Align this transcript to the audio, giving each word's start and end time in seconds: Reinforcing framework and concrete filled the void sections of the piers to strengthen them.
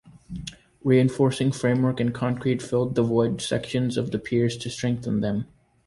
Reinforcing 0.83 1.51
framework 1.51 1.99
and 1.99 2.11
concrete 2.11 2.59
filled 2.63 2.95
the 2.95 3.03
void 3.03 3.39
sections 3.39 3.97
of 3.97 4.09
the 4.09 4.17
piers 4.17 4.57
to 4.57 4.69
strengthen 4.71 5.21
them. 5.21 5.45